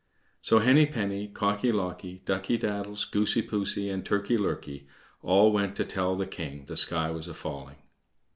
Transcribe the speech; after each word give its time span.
So 0.41 0.57
Henny 0.57 0.87
penny, 0.87 1.27
Cocky 1.27 1.71
locky, 1.71 2.23
Ducky 2.25 2.57
daddles, 2.57 3.05
Goosey 3.05 3.43
poosey, 3.43 3.91
and 3.91 4.03
Turkey 4.03 4.35
lurkey 4.35 4.87
all 5.21 5.51
went 5.51 5.75
to 5.75 5.85
tell 5.85 6.15
the 6.15 6.25
king 6.25 6.65
the 6.65 6.75
sky 6.75 7.11
was 7.11 7.27
a 7.27 7.35
falling. 7.35 7.83